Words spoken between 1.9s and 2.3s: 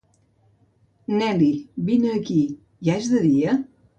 vine